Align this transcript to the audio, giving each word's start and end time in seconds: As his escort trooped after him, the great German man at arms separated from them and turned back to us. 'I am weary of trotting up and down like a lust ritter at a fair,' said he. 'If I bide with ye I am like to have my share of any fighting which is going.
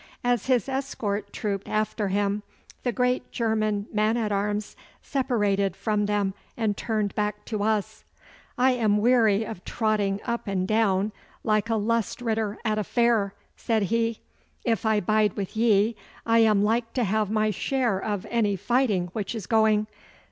As 0.23 0.47
his 0.47 0.67
escort 0.67 1.31
trooped 1.31 1.67
after 1.69 2.07
him, 2.07 2.41
the 2.81 2.91
great 2.91 3.31
German 3.31 3.85
man 3.93 4.17
at 4.17 4.31
arms 4.31 4.75
separated 5.03 5.75
from 5.75 6.07
them 6.07 6.33
and 6.57 6.75
turned 6.75 7.13
back 7.13 7.45
to 7.45 7.61
us. 7.61 8.03
'I 8.57 8.71
am 8.71 8.97
weary 8.97 9.43
of 9.45 9.63
trotting 9.63 10.19
up 10.25 10.47
and 10.47 10.67
down 10.67 11.11
like 11.43 11.69
a 11.69 11.75
lust 11.75 12.19
ritter 12.19 12.57
at 12.65 12.79
a 12.79 12.83
fair,' 12.83 13.35
said 13.55 13.83
he. 13.93 14.21
'If 14.63 14.87
I 14.87 15.01
bide 15.01 15.33
with 15.33 15.55
ye 15.55 15.95
I 16.25 16.39
am 16.39 16.63
like 16.63 16.93
to 16.93 17.03
have 17.03 17.29
my 17.29 17.51
share 17.51 17.99
of 18.03 18.25
any 18.31 18.55
fighting 18.55 19.11
which 19.13 19.35
is 19.35 19.45
going. 19.45 19.85